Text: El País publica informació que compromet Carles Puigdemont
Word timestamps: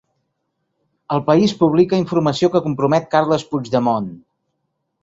El 1.17 1.21
País 1.27 1.53
publica 1.61 2.01
informació 2.05 2.51
que 2.55 2.63
compromet 2.71 3.09
Carles 3.15 3.47
Puigdemont 3.53 4.15